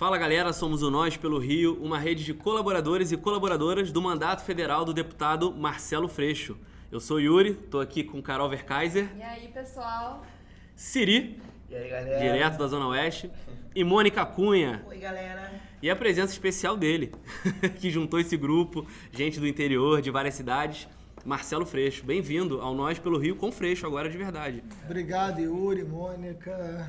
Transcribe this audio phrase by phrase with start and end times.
[0.00, 4.42] Fala galera, somos o Nós pelo Rio, uma rede de colaboradores e colaboradoras do mandato
[4.42, 6.56] federal do deputado Marcelo Freixo.
[6.90, 9.10] Eu sou Yuri, tô aqui com Carol Verkaiser.
[9.14, 10.24] E aí, pessoal?
[10.74, 11.38] Siri.
[11.68, 12.18] E aí, galera?
[12.18, 13.30] Direto da Zona Oeste.
[13.74, 14.82] E Mônica Cunha.
[14.88, 15.52] Oi, galera.
[15.82, 17.12] E a presença especial dele,
[17.78, 20.88] que juntou esse grupo, gente do interior, de várias cidades.
[21.26, 24.64] Marcelo Freixo, bem-vindo ao Nós pelo Rio com Freixo, agora de verdade.
[24.82, 26.88] Obrigado, Yuri, Mônica.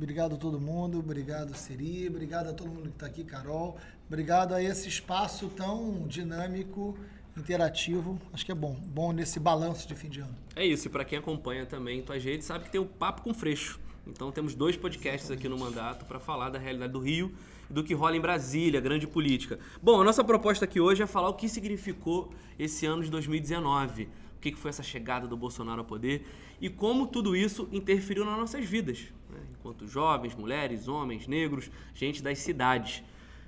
[0.00, 3.76] Obrigado a todo mundo, obrigado Siri, obrigado a todo mundo que está aqui, Carol.
[4.08, 6.96] Obrigado a esse espaço tão dinâmico,
[7.36, 8.18] interativo.
[8.32, 10.34] Acho que é bom, bom nesse balanço de fim de ano.
[10.56, 13.34] É isso, e para quem acompanha também tuas redes, sabe que tem o Papo com
[13.34, 13.78] Freixo.
[14.06, 17.34] Então temos dois podcasts aqui no mandato para falar da realidade do Rio
[17.68, 19.58] e do que rola em Brasília, grande política.
[19.82, 24.08] Bom, a nossa proposta aqui hoje é falar o que significou esse ano de 2019
[24.40, 26.26] o que foi essa chegada do Bolsonaro ao poder
[26.60, 29.38] e como tudo isso interferiu nas nossas vidas, né?
[29.52, 33.02] enquanto jovens, mulheres, homens, negros, gente das cidades.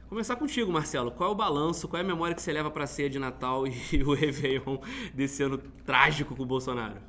[0.08, 1.10] Começar contigo, Marcelo.
[1.10, 3.18] Qual é o balanço, qual é a memória que você leva para a ceia de
[3.18, 4.76] Natal e o Réveillon
[5.14, 7.00] desse ano trágico com o Bolsonaro?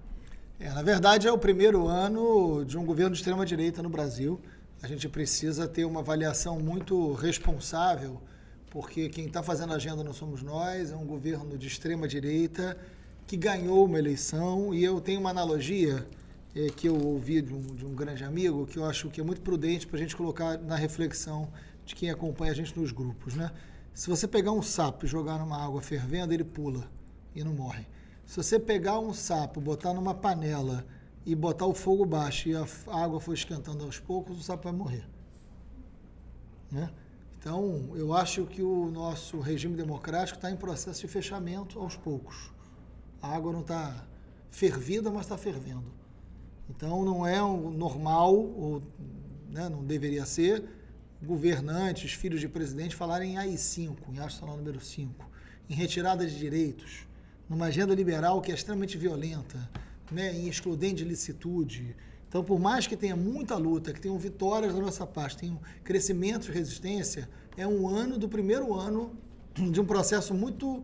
[0.57, 4.39] É, na verdade, é o primeiro ano de um governo de extrema-direita no Brasil.
[4.81, 8.21] A gente precisa ter uma avaliação muito responsável,
[8.69, 12.77] porque quem está fazendo a agenda não somos nós, é um governo de extrema-direita
[13.25, 16.07] que ganhou uma eleição e eu tenho uma analogia
[16.55, 19.23] é, que eu ouvi de um, de um grande amigo que eu acho que é
[19.23, 21.49] muito prudente para a gente colocar na reflexão
[21.85, 23.51] de quem acompanha a gente nos grupos, né?
[23.93, 26.89] Se você pegar um sapo e jogar numa água fervendo, ele pula
[27.35, 27.85] e não morre.
[28.25, 30.85] Se você pegar um sapo, botar numa panela
[31.25, 34.73] e botar o fogo baixo e a água for esquentando aos poucos, o sapo vai
[34.73, 35.05] morrer.
[36.71, 36.89] Né?
[37.37, 42.52] Então, eu acho que o nosso regime democrático está em processo de fechamento aos poucos.
[43.23, 44.05] A água não está
[44.51, 45.85] fervida, mas está fervendo.
[46.69, 48.83] Então não é um normal, ou
[49.49, 50.61] né, não deveria ser,
[51.23, 55.25] governantes, filhos de presidente falarem em AI-5, em Nacional número 5,
[55.69, 57.07] em retirada de direitos,
[57.47, 59.69] numa agenda liberal que é extremamente violenta,
[60.11, 61.95] né, em excludente de licitude.
[62.27, 66.47] Então, por mais que tenha muita luta, que tenham vitórias da nossa parte, tenham crescimento
[66.47, 69.15] de resistência, é um ano do primeiro ano
[69.55, 70.83] de um processo muito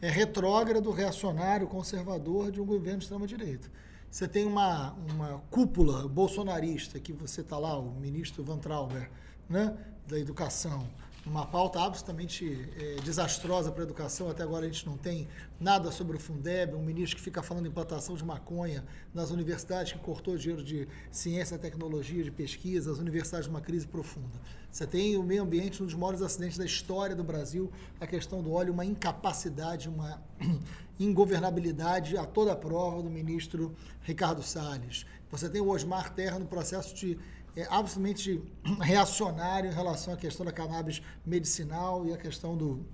[0.00, 3.70] é, retrógrado, reacionário, conservador de um governo de extrema-direita.
[4.10, 9.10] Você tem uma, uma cúpula bolsonarista, que você está lá, o ministro Van Trauber,
[9.48, 10.86] né, da educação,
[11.26, 14.28] uma pauta absolutamente é, desastrosa para a educação.
[14.28, 15.26] Até agora a gente não tem
[15.58, 19.92] nada sobre o Fundeb, um ministro que fica falando em plantação de maconha nas universidades,
[19.92, 24.38] que cortou dinheiro de ciência, tecnologia, de pesquisa, as universidades numa crise profunda.
[24.70, 28.42] Você tem o meio ambiente, um dos maiores acidentes da história do Brasil, a questão
[28.42, 30.22] do óleo, uma incapacidade, uma
[31.00, 35.06] ingovernabilidade a toda prova do ministro Ricardo Salles.
[35.30, 37.18] Você tem o Osmar Terra no processo de
[37.56, 38.42] é absolutamente
[38.80, 42.84] reacionário em relação à questão da cannabis medicinal e a questão do,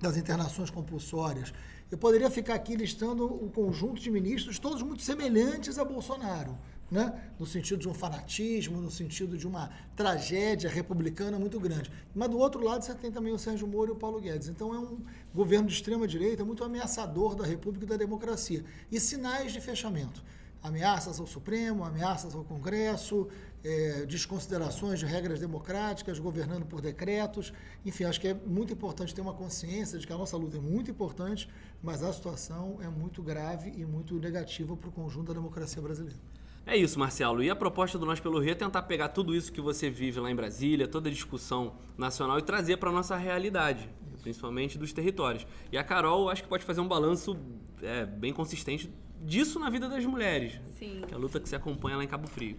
[0.00, 1.52] das internações compulsórias.
[1.90, 6.58] Eu poderia ficar aqui listando o conjunto de ministros, todos muito semelhantes a Bolsonaro,
[6.90, 7.18] né?
[7.38, 11.90] no sentido de um fanatismo, no sentido de uma tragédia republicana muito grande.
[12.14, 14.48] Mas do outro lado você tem também o Sérgio Moro e o Paulo Guedes.
[14.48, 14.98] Então é um
[15.34, 18.62] governo de extrema direita muito ameaçador da República e da democracia.
[18.92, 20.22] E sinais de fechamento
[20.62, 23.28] ameaças ao Supremo, ameaças ao Congresso,
[23.64, 27.52] é, desconsiderações de regras democráticas, governando por decretos.
[27.84, 30.60] Enfim, acho que é muito importante ter uma consciência de que a nossa luta é
[30.60, 31.48] muito importante,
[31.82, 36.18] mas a situação é muito grave e muito negativa para o conjunto da democracia brasileira.
[36.66, 37.42] É isso, Marcelo.
[37.42, 40.20] E a proposta do Nós pelo Rio é tentar pegar tudo isso que você vive
[40.20, 43.88] lá em Brasília, toda a discussão nacional e trazer para a nossa realidade,
[44.22, 45.46] principalmente dos territórios.
[45.72, 47.38] E a Carol, acho que pode fazer um balanço
[47.80, 48.92] é, bem consistente
[49.22, 50.60] disso na vida das mulheres.
[50.78, 51.02] Sim.
[51.08, 52.58] Que é a luta que se acompanha lá em Cabo Frio.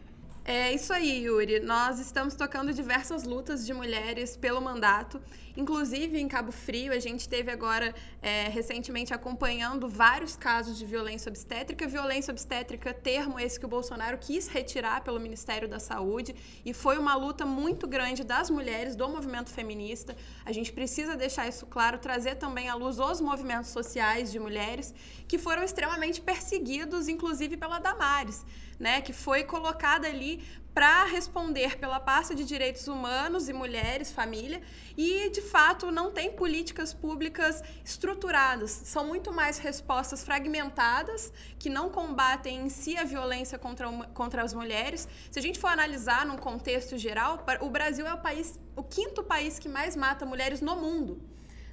[0.51, 1.59] É isso aí, Yuri.
[1.59, 5.21] Nós estamos tocando diversas lutas de mulheres pelo mandato.
[5.55, 11.29] Inclusive, em Cabo Frio, a gente teve agora, é, recentemente, acompanhando vários casos de violência
[11.29, 11.87] obstétrica.
[11.87, 16.35] Violência obstétrica, termo esse que o Bolsonaro quis retirar pelo Ministério da Saúde.
[16.65, 20.17] E foi uma luta muito grande das mulheres, do movimento feminista.
[20.43, 24.95] A gente precisa deixar isso claro, trazer também à luz os movimentos sociais de mulheres
[25.27, 28.43] que foram extremamente perseguidos, inclusive pela Damares
[28.79, 30.41] né, que foi colocada ali
[30.73, 34.61] para responder pela pasta de direitos humanos e mulheres, família,
[34.95, 38.71] e de fato não tem políticas públicas estruturadas.
[38.71, 44.53] São muito mais respostas fragmentadas que não combatem em si a violência contra, contra as
[44.53, 45.07] mulheres.
[45.29, 49.21] Se a gente for analisar num contexto geral, o Brasil é o país, o quinto
[49.23, 51.21] país que mais mata mulheres no mundo,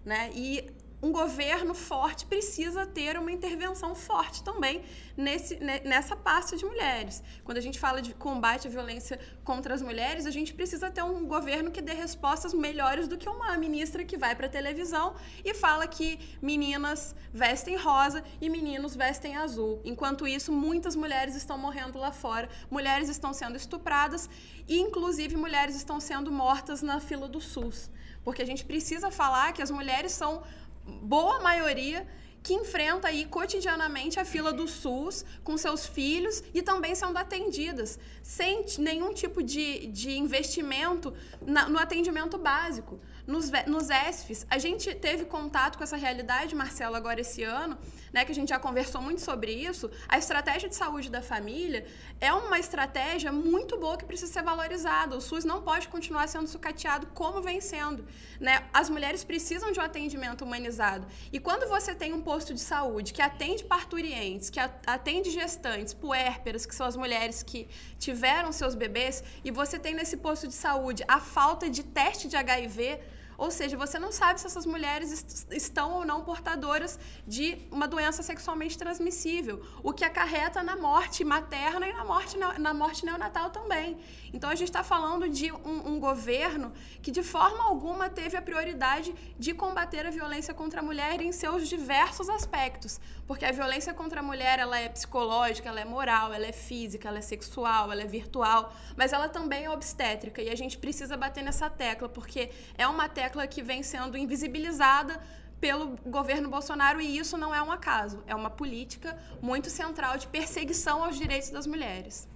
[0.05, 0.31] né?
[0.35, 0.69] E
[1.03, 4.83] um governo forte precisa ter uma intervenção forte também
[5.17, 7.23] nesse, nessa pasta de mulheres.
[7.45, 11.03] Quando a gente fala de combate à violência contra as mulheres, a gente precisa ter
[11.03, 15.15] um governo que dê respostas melhores do que uma ministra que vai para a televisão
[15.45, 19.81] e fala que meninas vestem rosa e meninos vestem azul.
[19.85, 24.31] Enquanto isso, muitas mulheres estão morrendo lá fora, mulheres estão sendo estupradas
[24.67, 27.91] e, inclusive, mulheres estão sendo mortas na fila do SUS.
[28.25, 30.43] Porque a gente precisa falar que as mulheres são
[30.87, 32.07] boa maioria
[32.47, 37.99] que enfrenta aí cotidianamente a fila do SUS com seus filhos e também sendo atendidas
[38.23, 41.13] sem nenhum tipo de, de investimento
[41.45, 43.01] na, no atendimento básico.
[43.27, 47.77] Nos, nos ESFs, a gente teve contato com essa realidade, Marcelo, agora esse ano,
[48.13, 49.91] né, que a gente já conversou muito sobre isso.
[50.09, 51.85] A estratégia de saúde da família
[52.21, 55.17] é uma estratégia muito boa que precisa ser valorizada.
[55.17, 58.07] O SUS não pode continuar sendo sucateado como vem sendo.
[58.41, 58.65] Né?
[58.73, 61.05] As mulheres precisam de um atendimento humanizado.
[61.33, 66.65] E quando você tem um posto de saúde que atende parturientes, que atende gestantes, puérperas,
[66.65, 67.69] que são as mulheres que
[67.99, 72.37] tiveram seus bebês, e você tem nesse posto de saúde a falta de teste de
[72.37, 73.01] HIV,
[73.39, 77.87] ou seja, você não sabe se essas mulheres est estão ou não portadoras de uma
[77.87, 83.51] doença sexualmente transmissível, o que acarreta na morte materna e na morte, na morte neonatal
[83.51, 83.99] também.
[84.33, 86.73] Então, a gente está falando de um, um, governo
[87.03, 91.33] que, de forma alguma, teve a prioridade de combater a violência contra a mulher em
[91.33, 93.01] seus diversos aspectos.
[93.27, 97.09] Porque a violência contra a mulher ela é psicológica, ela é moral, ela é física,
[97.09, 100.43] ela é sexual, ela é virtual, mas ela também é obstétrica.
[100.43, 104.17] E a gente precisa bater nessa tecla, porque é uma tecla tecla que vem sendo
[104.17, 105.21] invisibilizada
[105.61, 110.27] pelo governo Bolsonaro e isso não é um acaso, é uma política muito central de
[110.29, 112.29] perseguição aos direitos das mulheres.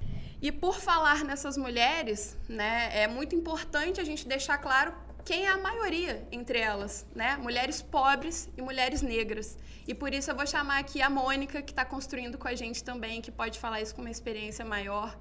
[0.42, 4.92] E por falar nessas mulheres, né, é muito importante a gente deixar claro
[5.24, 7.36] quem é a maioria entre elas, né?
[7.36, 9.58] Mulheres pobres e mulheres negras.
[9.86, 12.82] E por isso eu vou chamar aqui a Mônica, que está construindo com a gente
[12.82, 15.16] também, que pode falar isso com uma experiência maior,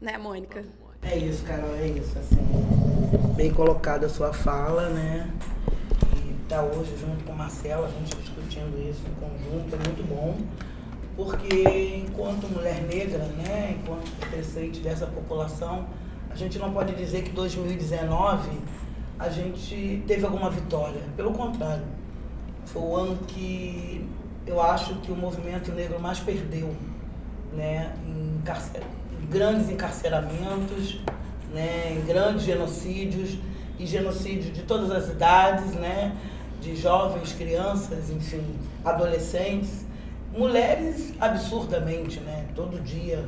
[0.00, 0.64] né, Mônica?
[1.02, 2.36] É isso, Carol, é isso, assim,
[3.34, 5.30] bem colocada a sua fala, né?
[6.16, 10.06] E tá hoje junto com o Marcelo, a gente discutindo isso em conjunto, é muito
[10.08, 10.36] bom,
[11.16, 15.86] porque enquanto mulher negra, né, enquanto pertencente dessa população,
[16.30, 18.50] a gente não pode dizer que 2019
[19.18, 21.84] a gente teve alguma vitória, pelo contrário,
[22.66, 24.06] foi o ano que
[24.46, 26.74] eu acho que o movimento negro mais perdeu,
[27.52, 28.97] né, em carcere
[29.30, 31.00] grandes encarceramentos,
[31.52, 33.38] né, grandes genocídios
[33.78, 36.16] e genocídios de todas as idades, né,
[36.60, 38.42] de jovens, crianças, enfim,
[38.84, 39.84] adolescentes,
[40.32, 43.24] mulheres absurdamente, né, todo dia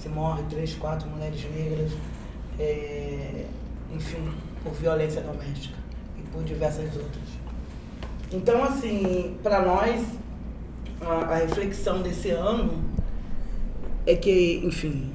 [0.00, 1.92] se morre três, quatro mulheres negras,
[2.58, 3.46] é,
[3.92, 4.30] enfim,
[4.62, 5.76] por violência doméstica
[6.16, 7.28] e por diversas outras.
[8.32, 10.04] Então, assim, para nós,
[11.00, 12.84] a, a reflexão desse ano
[14.06, 15.12] é que, enfim,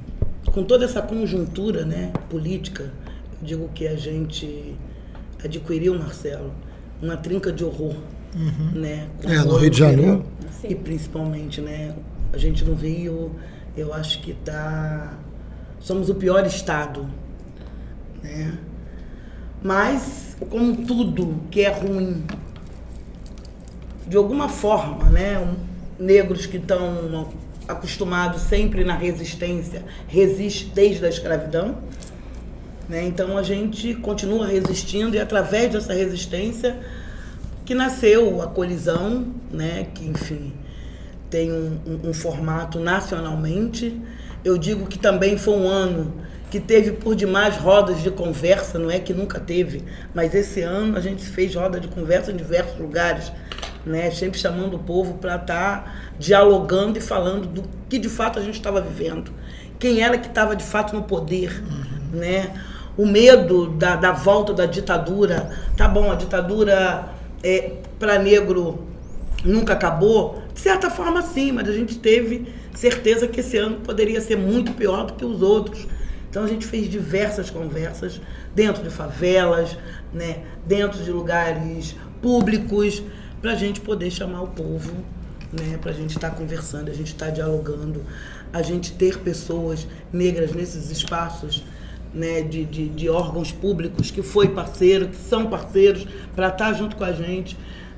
[0.52, 2.92] com toda essa conjuntura né, política,
[3.40, 4.76] digo que a gente
[5.42, 6.52] adquiriu, Marcelo,
[7.02, 7.96] uma trinca de horror.
[8.34, 8.80] Uhum.
[8.80, 10.24] Né, é, no Rio de Janeiro.
[10.62, 11.94] E principalmente, né,
[12.32, 13.32] a gente no Rio,
[13.76, 15.16] eu acho que tá.
[15.80, 17.06] Somos o pior estado.
[18.22, 18.58] Né?
[19.62, 22.24] Mas, como tudo que é ruim,
[24.06, 25.54] de alguma forma, né, um,
[26.02, 27.28] negros que estão
[27.68, 31.78] acostumado sempre na resistência, resiste desde a escravidão.
[32.88, 33.04] Né?
[33.04, 36.78] Então a gente continua resistindo e através dessa resistência
[37.64, 39.86] que nasceu a colisão, né?
[39.94, 40.52] que enfim
[41.34, 44.00] tem um, um, um formato nacionalmente.
[44.44, 46.14] Eu digo que também foi um ano
[46.48, 49.82] que teve por demais rodas de conversa, não é que nunca teve,
[50.14, 53.32] mas esse ano a gente fez roda de conversa em diversos lugares,
[53.84, 54.10] né?
[54.10, 58.42] Sempre chamando o povo para estar tá dialogando e falando do que de fato a
[58.42, 59.32] gente estava vivendo.
[59.78, 62.18] Quem era que estava de fato no poder, uhum.
[62.18, 62.52] né?
[62.96, 65.50] O medo da, da volta da ditadura.
[65.76, 67.08] Tá bom, a ditadura
[67.42, 68.86] é, para negro
[69.44, 70.42] nunca acabou?
[70.54, 74.72] De certa forma, sim, mas a gente teve certeza que esse ano poderia ser muito
[74.72, 75.86] pior do que os outros.
[76.30, 78.20] Então a gente fez diversas conversas
[78.54, 79.76] dentro de favelas,
[80.12, 83.02] né, dentro de lugares públicos,
[83.44, 84.90] para a gente poder chamar o povo,
[85.52, 88.02] né, para a gente estar tá conversando, a gente estar tá dialogando,
[88.50, 91.62] a gente ter pessoas negras nesses espaços
[92.14, 96.72] né, de, de, de, órgãos públicos que foi parceiro, que são parceiros, para estar tá
[96.72, 97.54] junto com a gente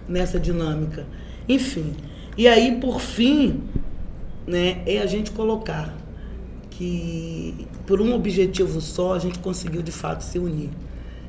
[0.09, 1.07] nessa dinâmica.
[1.49, 1.95] Enfim,
[2.37, 3.62] e aí, por fim,
[4.49, 5.97] né, é a gente colocar
[6.71, 10.71] que, por um objetivo só, a gente conseguiu de fato se unir.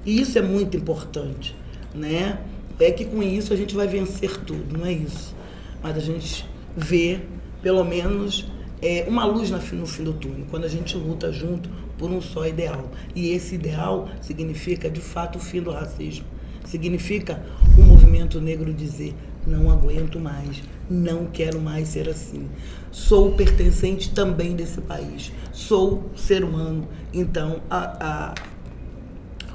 [0.04, 1.56] E isso é muito importante,
[1.94, 2.40] né?
[2.80, 5.36] É que com isso a gente vai vencer tudo, não é isso.
[5.82, 7.20] Mas a gente vê,
[7.62, 8.48] pelo menos,
[8.82, 12.48] é, uma luz no fim do túnel, quando a gente luta junto por um só
[12.48, 12.92] ideal.
[13.16, 16.26] E esse ideal significa, de fato, o fim do racismo.
[16.66, 17.44] Significa
[17.78, 19.16] o movimento negro dizer:
[19.48, 22.48] não aguento mais, não quero mais ser assim.
[22.92, 28.36] Sou pertencente também desse país, sou ser humano, então a, a,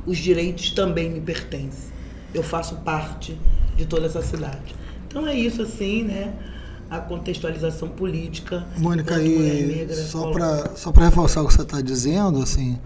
[0.07, 1.93] os direitos também me pertencem.
[2.35, 3.39] Eu faço parte
[3.77, 4.75] de toda essa cidade.
[5.07, 6.35] Então é isso assim, né?
[6.91, 8.67] A contextualização política.
[8.77, 12.79] Mônica, e só para só para reforçar o que você está dizendo, assim,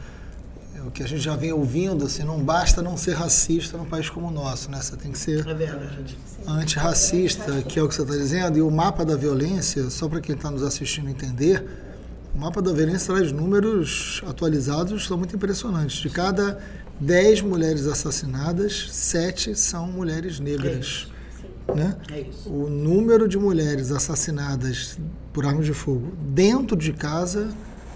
[0.86, 4.08] o que a gente já vem ouvindo, assim, não basta não ser racista num país
[4.08, 4.80] como o nosso, né?
[4.80, 8.58] Você tem que ser é antirracista, que é o que você está dizendo.
[8.58, 11.64] E o mapa da violência, só para quem está nos assistindo entender,
[12.34, 15.96] o mapa da violência traz números atualizados, são muito impressionantes.
[15.96, 16.58] De cada
[17.00, 21.08] 10 mulheres assassinadas, 7 são mulheres negras.
[21.12, 21.16] É
[21.74, 21.96] né?
[22.12, 22.24] É.
[22.46, 24.98] O número de mulheres assassinadas
[25.32, 27.50] por armas de fogo dentro de casa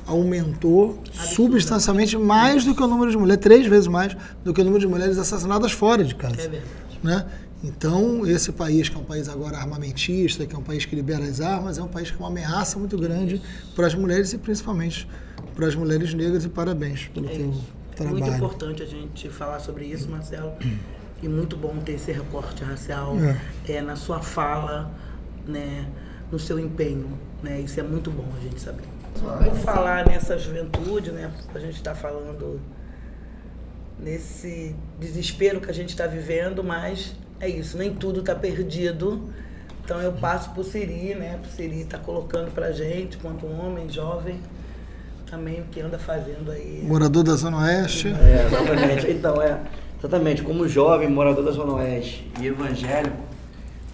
[0.07, 4.65] aumentou substancialmente mais do que o número de mulheres, três vezes mais do que o
[4.65, 6.35] número de mulheres assassinadas fora de casa.
[6.35, 6.65] É verdade.
[7.03, 7.27] Né?
[7.63, 11.25] Então, esse país, que é um país agora armamentista, que é um país que libera
[11.25, 13.41] as armas, é um país que é uma ameaça muito grande
[13.77, 15.07] para as mulheres e principalmente
[15.55, 16.45] para as mulheres negras.
[16.45, 17.55] E parabéns pelo é teu
[18.05, 18.25] trabalho.
[18.25, 20.53] Muito importante a gente falar sobre isso, Marcelo.
[21.23, 23.15] E muito bom ter esse recorte racial
[23.69, 23.73] é.
[23.73, 24.91] é na sua fala,
[25.47, 25.87] né,
[26.31, 27.19] no seu empenho.
[27.43, 27.61] Né?
[27.61, 28.85] Isso é muito bom a gente saber.
[29.13, 31.31] Por falar nessa juventude, né?
[31.55, 32.61] A gente está falando
[33.99, 39.31] nesse desespero que a gente está vivendo, mas é isso, nem tudo está perdido.
[39.85, 41.39] Então eu passo por Siri, né?
[41.43, 44.41] Por Siri está colocando pra gente, quanto um homem jovem,
[45.31, 46.83] também o que anda fazendo aí.
[46.85, 48.09] Morador da Zona Oeste?
[48.09, 49.11] É, exatamente.
[49.11, 49.61] Então, é,
[49.99, 53.23] exatamente, como jovem morador da Zona Oeste e evangélico,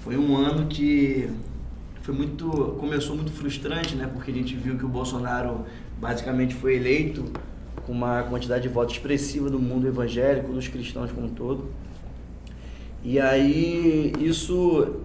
[0.03, 1.29] foi um ano que
[2.03, 4.09] foi muito começou muito frustrante, né?
[4.13, 5.67] Porque a gente viu que o Bolsonaro
[6.01, 7.25] basicamente foi eleito
[7.85, 11.71] com uma quantidade de votos expressiva do mundo evangélico, dos cristãos como um todo.
[13.05, 15.01] E aí isso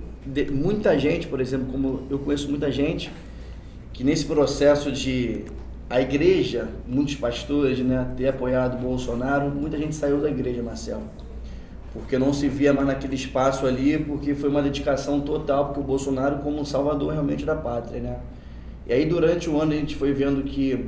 [0.52, 3.12] muita gente, por exemplo, como eu conheço muita gente
[3.92, 5.44] que nesse processo de
[5.92, 11.04] a igreja, muitos pastores, né, ter apoiado o Bolsonaro, muita gente saiu da igreja, Marcelo
[11.94, 15.84] porque não se via mais naquele espaço ali, porque foi uma dedicação total, porque o
[15.84, 18.20] Bolsonaro como um salvador realmente da pátria, né?
[18.88, 20.86] E aí durante o ano a gente foi vendo que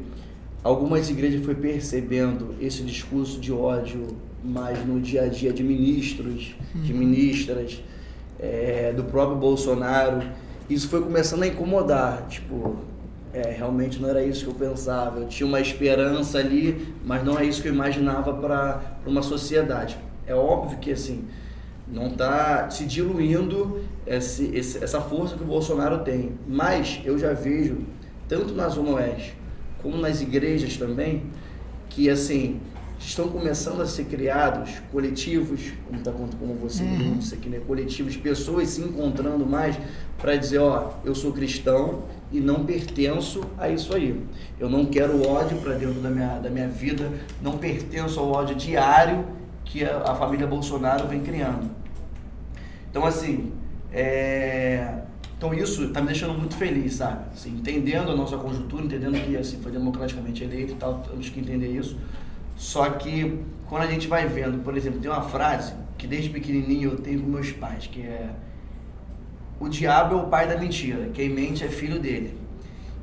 [0.64, 4.08] algumas igrejas foi percebendo esse discurso de ódio
[4.44, 7.00] mais no dia a dia de ministros, de uhum.
[7.00, 7.82] ministras,
[8.40, 10.24] é, do próprio Bolsonaro.
[10.70, 12.78] Isso foi começando a incomodar, tipo,
[13.34, 15.20] é, realmente não era isso que eu pensava.
[15.20, 19.98] Eu tinha uma esperança ali, mas não é isso que eu imaginava para uma sociedade.
[20.25, 21.25] É óbvio que assim
[21.88, 26.34] não está se diluindo esse, esse, essa força que o Bolsonaro tem.
[26.48, 27.80] Mas eu já vejo,
[28.28, 29.36] tanto na Zona Oeste
[29.82, 31.24] como nas igrejas também,
[31.90, 32.62] que assim
[33.06, 37.18] estão começando a ser criados coletivos, como, tá, como você uhum.
[37.18, 37.60] disse aqui, né?
[37.66, 39.78] coletivos, pessoas se encontrando mais
[40.18, 44.20] para dizer, ó, eu sou cristão e não pertenço a isso aí.
[44.60, 48.56] Eu não quero ódio para dentro da minha, da minha vida, não pertenço ao ódio
[48.56, 49.26] diário
[49.66, 51.70] que a, a família Bolsonaro vem criando.
[52.90, 53.52] Então, assim,
[53.92, 55.02] é...
[55.38, 57.26] então isso está me deixando muito feliz, sabe?
[57.34, 61.40] Assim, entendendo a nossa conjuntura, entendendo que assim, foi democraticamente eleito e tal, temos que
[61.40, 61.98] entender isso.
[62.56, 66.92] Só que quando a gente vai vendo, por exemplo, tem uma frase que desde pequenininho
[66.92, 68.30] eu tenho com meus pais, que é
[69.60, 72.38] o diabo é o pai da mentira, quem mente é filho dele.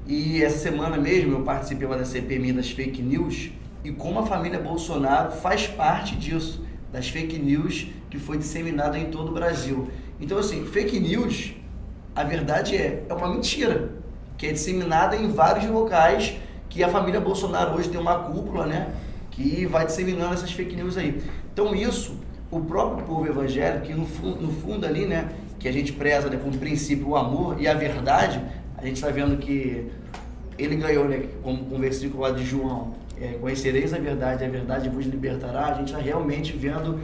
[0.07, 3.51] E essa semana mesmo eu participei da CPMI das fake news
[3.83, 9.07] e como a família Bolsonaro faz parte disso, das fake news que foi disseminada em
[9.07, 9.89] todo o Brasil.
[10.21, 11.55] Então, assim, fake news,
[12.15, 13.93] a verdade é, é uma mentira,
[14.37, 16.37] que é disseminada em vários locais,
[16.69, 18.93] que a família Bolsonaro hoje tem uma cúpula, né,
[19.41, 21.21] que vai disseminando essas fake news aí.
[21.53, 22.17] Então, isso,
[22.51, 26.29] o próprio povo evangélico, que no, fundo, no fundo ali, né, que a gente preza
[26.29, 28.41] né, como princípio o amor e a verdade,
[28.77, 29.87] a gente está vendo que
[30.59, 34.49] ele ganhou, né, como com o versículo lá de João, é, conhecereis a verdade, a
[34.49, 36.99] verdade vos libertará, a gente está realmente vendo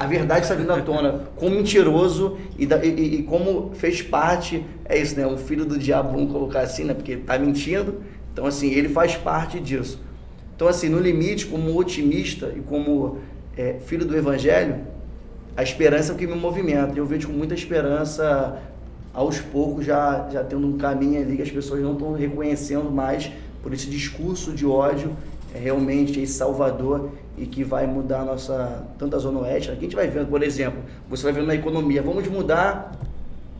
[0.00, 4.64] a verdade está vindo à tona, como mentiroso e, da, e, e, como fez parte,
[4.86, 5.26] é isso, né?
[5.26, 6.94] Um filho do diabo, vamos colocar assim, né?
[6.94, 8.00] Porque está mentindo,
[8.32, 10.00] então assim, ele faz parte disso.
[10.60, 13.16] Então assim, no limite, como otimista e como
[13.56, 14.80] é, filho do evangelho,
[15.56, 16.92] a esperança é o que me movimenta.
[16.98, 18.60] Eu vejo com muita esperança,
[19.14, 23.32] aos poucos, já, já tendo um caminho ali que as pessoas não estão reconhecendo mais
[23.62, 25.16] por esse discurso de ódio
[25.54, 29.78] é realmente esse salvador e que vai mudar a nossa, tanto a Zona Oeste, aqui
[29.78, 32.92] a gente vai vendo, por exemplo, você vai vendo na economia, vamos mudar,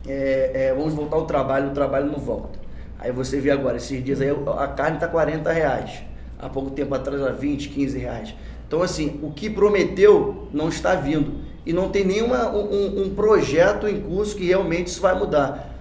[0.07, 2.59] é, é, vamos voltar ao trabalho, o trabalho não volta.
[2.99, 6.03] Aí você vê agora, esses dias aí a carne está 40 reais,
[6.41, 8.33] há pouco tempo atrás era 20, 15 reais.
[8.67, 11.33] Então assim, o que prometeu não está vindo
[11.65, 15.71] e não tem nenhuma um, um projeto em curso que realmente isso vai mudar.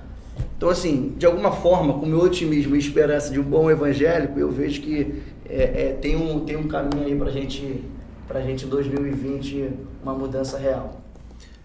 [0.57, 4.39] Então, assim, de alguma forma, com o meu otimismo e esperança de um bom evangélico,
[4.39, 7.83] eu vejo que é, é, tem, um, tem um caminho aí para gente,
[8.29, 9.71] a gente, em 2020,
[10.03, 11.00] uma mudança real.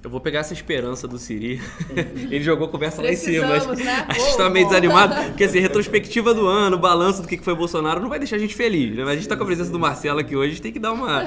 [0.06, 1.60] Eu vou pegar essa esperança do Siri.
[2.30, 3.48] Ele jogou conversa lá em cima.
[3.48, 4.06] Né?
[4.08, 5.16] acho que tá meio desanimado.
[5.30, 8.54] Porque assim, retrospectiva do ano, balanço do que foi Bolsonaro, não vai deixar a gente
[8.54, 9.04] feliz, né?
[9.04, 10.78] Mas a gente tá com a presença do Marcelo aqui hoje, a gente tem que
[10.78, 11.24] dar uma.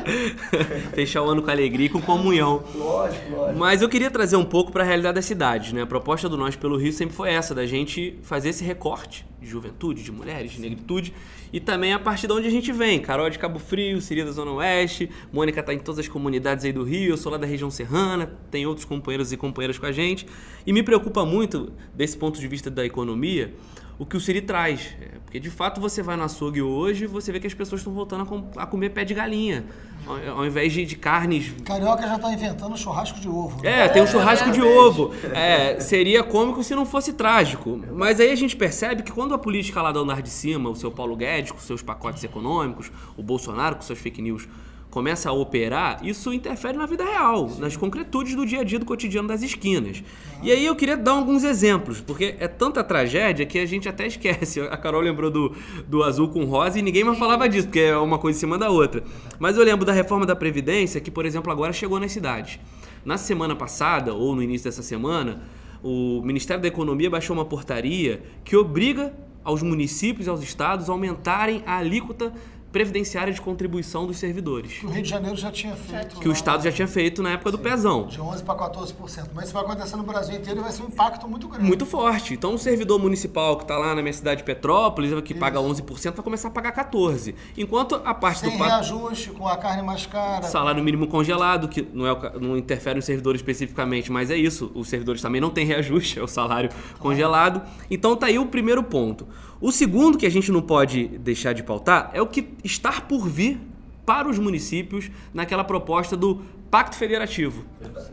[0.95, 2.63] fechar o ano com alegria e com comunhão.
[2.73, 3.59] Lógico, lógico.
[3.59, 5.83] Mas eu queria trazer um pouco para a realidade das cidades, né?
[5.83, 9.49] A proposta do Nós pelo Rio sempre foi essa, da gente fazer esse recorte de
[9.49, 11.13] juventude, de mulheres, de negritude,
[11.53, 13.01] e também a partir de onde a gente vem.
[13.01, 16.73] Carol de Cabo Frio, Siri da Zona Oeste, Mônica tá em todas as comunidades aí
[16.73, 19.93] do Rio, eu sou lá da região serrana, tem outros companheiros e companheiras com a
[19.93, 20.27] gente.
[20.67, 23.55] E me preocupa muito, desse ponto de vista da economia,
[23.99, 24.95] o que o Siri traz.
[25.01, 27.81] É, Porque de fato você vai no açougue hoje e você vê que as pessoas
[27.81, 29.67] estão voltando a, com- a comer pé de galinha,
[30.07, 33.61] ao, ao invés de, de carnes Carioca já tá inventando churrasco de ovo.
[33.63, 33.87] né?
[33.87, 35.13] é, tem um churrasco de ovo.
[35.35, 37.83] É, seria cômico se não fosse trágico.
[37.93, 40.77] Mas aí a gente percebe que quando a política lá do andar de cima, o
[40.77, 44.49] seu Paulo Guedes com seus pacotes econômicos, o Bolsonaro com seus fake news,
[44.91, 48.87] começa a operar, isso interfere na vida real, nas concretudes do dia a dia, do
[48.87, 50.03] cotidiano das esquinas.
[50.43, 54.07] E aí eu queria dar alguns exemplos, porque é tanta tragédia que a gente até
[54.07, 54.61] esquece.
[54.61, 55.55] A Carol lembrou do,
[55.87, 58.57] do azul com rosa e ninguém mais falava disso, porque é uma coisa em cima
[58.57, 59.03] da outra.
[59.39, 62.59] Mas eu lembro da reforma da Previdência, que, por exemplo, agora chegou nas cidades.
[63.05, 65.43] Na semana passada, ou no início dessa semana,
[65.83, 69.13] o Ministério da Economia baixou uma portaria que obriga
[69.45, 72.33] aos municípios e aos estados a aumentarem a alíquota
[72.73, 74.75] previdenciária de contribuição dos servidores.
[74.79, 76.21] Que o Rio de Janeiro já tinha feito.
[76.21, 78.07] Que o Estado já tinha feito na época do pezão.
[78.07, 79.29] De 11% para 14%.
[79.35, 81.65] Mas isso vai acontecer no Brasil inteiro e vai ser um impacto muito grande.
[81.65, 82.35] Muito forte.
[82.35, 86.15] Então, o servidor municipal que está lá na minha cidade de Petrópolis, que paga 11%,
[86.15, 87.35] vai começar a pagar 14%.
[87.57, 90.43] Enquanto a parte Sem do pa- reajuste, com a carne mais cara.
[90.45, 94.71] salário mínimo congelado, que não, é o não interfere no servidor especificamente, mas é isso.
[94.75, 97.63] Os servidores também não têm reajuste, é o salário congelado.
[97.91, 99.27] Então tá aí o primeiro ponto.
[99.61, 103.29] O segundo que a gente não pode deixar de pautar é o que está por
[103.29, 103.59] vir
[104.07, 107.65] para os municípios naquela proposta do Pacto Federativo,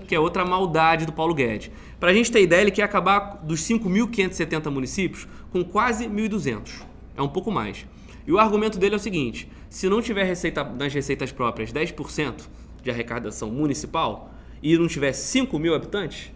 [0.07, 1.69] que é outra maldade do Paulo Guedes.
[1.99, 6.81] Para a gente ter ideia, ele quer acabar dos 5.570 municípios com quase 1.200.
[7.15, 7.85] É um pouco mais.
[8.25, 12.41] E o argumento dele é o seguinte: se não tiver receita nas receitas próprias 10%
[12.81, 14.31] de arrecadação municipal
[14.63, 16.31] e não tiver 5 mil habitantes,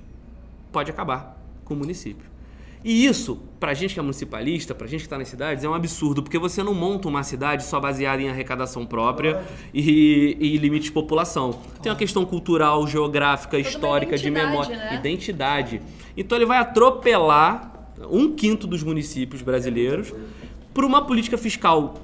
[0.72, 2.30] pode acabar com o município.
[2.84, 5.74] E isso, pra gente que é municipalista, pra gente que está nas cidades, é um
[5.74, 10.86] absurdo, porque você não monta uma cidade só baseada em arrecadação própria e, e limite
[10.86, 11.60] de população.
[11.82, 14.96] Tem uma questão cultural, geográfica, uma histórica, de memória, né?
[14.96, 15.82] identidade.
[16.16, 20.14] Então ele vai atropelar um quinto dos municípios brasileiros
[20.74, 21.96] por uma política fiscal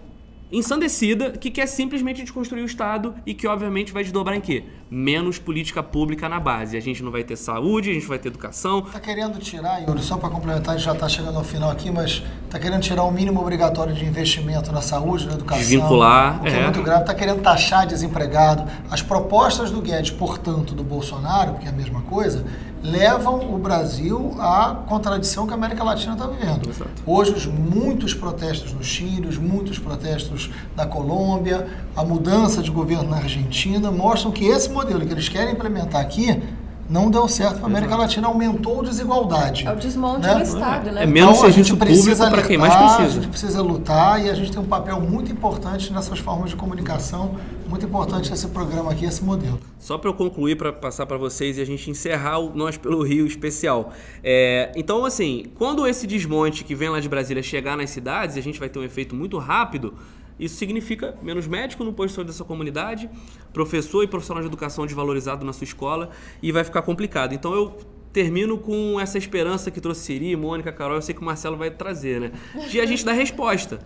[0.58, 4.64] ensandecida que quer simplesmente desconstruir o Estado e que obviamente vai desdobrar em quê?
[4.90, 6.78] Menos política pública na base.
[6.78, 8.82] A gente não vai ter saúde, a gente vai ter educação.
[8.84, 11.92] Tá querendo tirar, Yuri, só para complementar, a gente já está chegando ao final aqui,
[11.92, 15.60] mas tá querendo tirar o mínimo obrigatório de investimento na saúde, na educação.
[15.60, 16.60] Desvincular, o que é.
[16.60, 16.64] é.
[16.64, 17.04] muito grave.
[17.04, 18.64] Tá querendo taxar desempregado.
[18.90, 22.46] As propostas do Guedes, portanto, do Bolsonaro, porque é a mesma coisa,
[22.86, 26.70] levam o Brasil à contradição que a América Latina está vivendo.
[26.70, 26.92] Exato.
[27.06, 33.10] Hoje, os muitos protestos no Chile, os muitos protestos na Colômbia, a mudança de governo
[33.10, 36.42] na Argentina, mostram que esse modelo que eles querem implementar aqui
[36.88, 39.66] não deu certo para a América Latina, aumentou a desigualdade.
[39.68, 40.36] É o desmonte Né?
[40.36, 41.04] do Estado, né?
[41.04, 43.04] É menos Então, a gente serviço precisa público para quem mais precisa.
[43.04, 46.56] A gente precisa lutar e a gente tem um papel muito importante nessas formas de
[46.56, 47.32] comunicação,
[47.76, 49.60] muito importante esse programa aqui, esse modelo.
[49.78, 53.04] Só para eu concluir, para passar para vocês e a gente encerrar o Nós pelo
[53.04, 53.92] Rio especial.
[54.24, 58.42] É, então, assim, quando esse desmonte que vem lá de Brasília chegar nas cidades, a
[58.42, 59.94] gente vai ter um efeito muito rápido.
[60.40, 63.10] Isso significa menos médico no posto da sua comunidade,
[63.52, 66.12] professor e profissional de educação desvalorizado na sua escola
[66.42, 67.34] e vai ficar complicado.
[67.34, 67.78] Então eu
[68.16, 71.70] termino com essa esperança que trouxe Siri, Mônica, Carol, eu sei que o Marcelo vai
[71.70, 72.32] trazer, né?
[72.70, 73.78] De a gente dar resposta.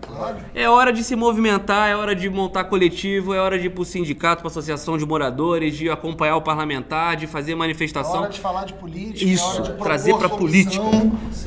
[0.54, 3.84] É hora de se movimentar, é hora de montar coletivo, é hora de ir pro
[3.84, 8.22] sindicato, pra associação de moradores, de acompanhar o parlamentar, de fazer É manifestação.
[8.22, 10.84] hora de falar de política, Isso, é de propor trazer pra política.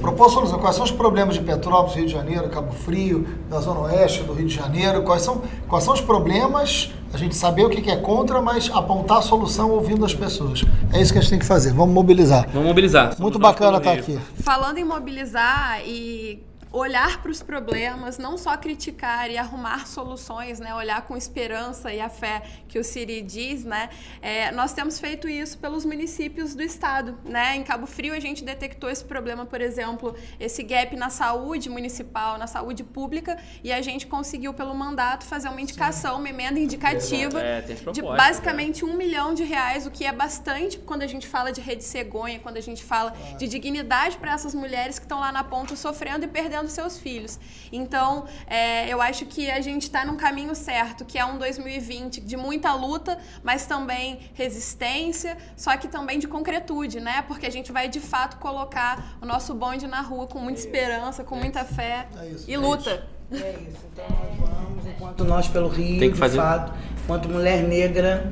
[0.00, 0.58] Propor solução.
[0.58, 4.32] Quais são os problemas de Petrópolis, Rio de Janeiro, Cabo Frio, da Zona Oeste do
[4.32, 5.04] Rio de Janeiro?
[5.04, 6.90] Quais são, quais são os problemas?
[7.12, 10.64] A gente saber o que é contra, mas apontar a solução ouvindo as pessoas.
[10.92, 11.72] É isso que a gente tem que fazer.
[11.72, 12.48] Vamos mobilizar.
[12.52, 13.14] Vamos mobilizar.
[13.18, 14.18] Muito bacana pelo estar aqui.
[14.42, 16.42] Falando em mobilizar e
[16.72, 20.74] olhar para os problemas, não só criticar e arrumar soluções, né?
[20.74, 23.90] Olhar com esperança e a fé que o Siri diz, né?
[24.22, 27.56] É, nós temos feito isso pelos municípios do estado, né?
[27.56, 32.38] Em Cabo Frio a gente detectou esse problema, por exemplo, esse gap na saúde municipal,
[32.38, 37.38] na saúde pública, e a gente conseguiu pelo mandato fazer uma indicação, uma emenda indicativa
[37.40, 41.52] É, de basicamente um milhão de reais, o que é bastante quando a gente fala
[41.52, 45.30] de rede cegonha, quando a gente fala de dignidade para essas mulheres que estão lá
[45.30, 47.40] na ponta sofrendo e perdendo seus filhos.
[47.72, 52.20] Então, é, eu acho que a gente está num caminho certo, que é um 2020
[52.20, 57.22] de muita luta, mas também resistência, só que também de concretude, né?
[57.26, 61.24] Porque a gente vai de fato colocar o nosso bonde na rua com muita esperança,
[61.24, 63.06] com muita fé É isso, e é luta.
[63.32, 66.72] É isso, então nós vamos, enquanto nós pelo Rio, Tem que de fazer- fato,
[67.02, 68.30] enquanto mulher negra,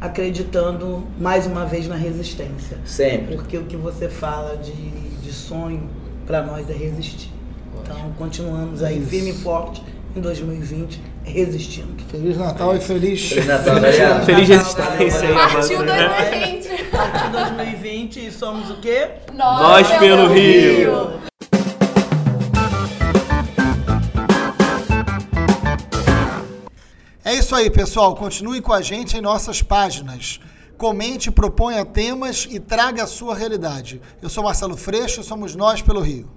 [0.00, 2.78] acreditando mais uma vez na resistência.
[2.84, 3.36] Sempre.
[3.36, 5.88] Porque o que você fala de, de sonho,
[6.26, 7.32] para nós é resistir.
[7.94, 9.08] Então continuamos aí Isso.
[9.08, 9.82] firme e forte
[10.16, 12.02] em 2020, resistindo.
[12.10, 13.28] Feliz Natal e feliz.
[13.28, 14.24] Feliz Natal, Dayana.
[14.24, 15.34] Feliz Natal, resistência aí.
[15.34, 16.08] Partiu Amanda.
[16.30, 16.84] 2020!
[16.90, 19.08] Partiu 2020 e somos o quê?
[19.34, 21.20] Nós pelo Rio.
[27.24, 28.14] É isso aí, pessoal.
[28.16, 30.40] Continue com a gente em nossas páginas.
[30.76, 34.00] Comente, proponha temas e traga a sua realidade.
[34.20, 36.28] Eu sou Marcelo Freixo, somos nós pelo Rio.